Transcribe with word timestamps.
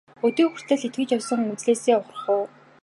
Өдий 0.25 0.47
хүртэл 0.49 0.85
итгэж 0.87 1.09
явсан 1.17 1.39
үзлээсээ 1.53 1.95
ухрах 1.97 2.25
уу? 2.35 2.45